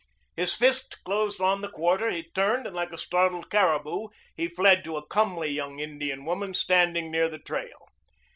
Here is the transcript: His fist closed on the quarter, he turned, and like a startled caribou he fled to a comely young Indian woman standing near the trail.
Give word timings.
His 0.35 0.55
fist 0.55 1.03
closed 1.03 1.39
on 1.41 1.61
the 1.61 1.69
quarter, 1.69 2.09
he 2.09 2.23
turned, 2.33 2.65
and 2.65 2.75
like 2.75 2.91
a 2.91 2.97
startled 2.97 3.51
caribou 3.51 4.07
he 4.35 4.47
fled 4.47 4.83
to 4.85 4.97
a 4.97 5.05
comely 5.05 5.49
young 5.49 5.79
Indian 5.79 6.25
woman 6.25 6.55
standing 6.55 7.11
near 7.11 7.29
the 7.29 7.37
trail. 7.37 7.87